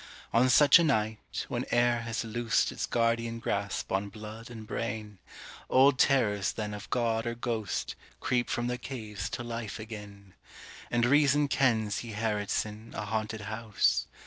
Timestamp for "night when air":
0.83-2.01